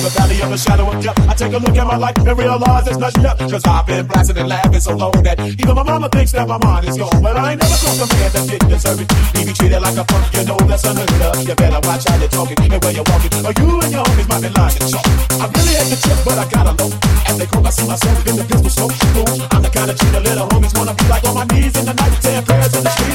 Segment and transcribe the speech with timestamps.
[0.00, 1.18] the valley of the shadow of death.
[1.28, 3.40] I take a look at my life and realize there's nothing left.
[3.40, 6.58] Cause I've been blasting and laughing so long that even my mama thinks that my
[6.58, 7.22] mind is gone.
[7.22, 9.08] But I ain't never crossed a man that didn't deserve it.
[9.36, 11.36] He be treated like a punk, you know that's unheard of.
[11.44, 13.32] You better watch how you're talking and where you're walking.
[13.44, 15.06] Or you and your homies might be lying chalk.
[15.36, 16.88] I really hate the trip, but I gotta know.
[17.28, 18.94] As they call, I see myself in the pistol smoke.
[19.12, 19.28] Boom.
[19.52, 21.94] I'm the kind of cheater little homies wanna be like on my knees in the
[21.94, 23.11] night, saying prayers in the street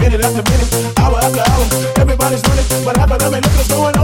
[0.00, 1.66] Minute after minute, hour after hour.
[1.98, 3.95] Everybody's running, but them ain't looking what's going